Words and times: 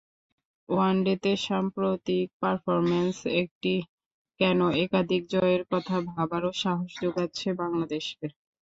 ওয়ানডেতে 0.69 1.31
সাম্প্রতিক 1.45 2.27
পারফরম্যান্স 2.41 3.17
একটি 3.41 3.73
কেন, 4.39 4.59
একাধিক 4.83 5.23
জয়ের 5.33 5.63
কথা 5.71 5.95
ভাবারও 6.09 6.51
সাহস 6.61 6.91
জোগাচ্ছে 7.01 7.49
বাংলাদেশকে। 7.61 8.27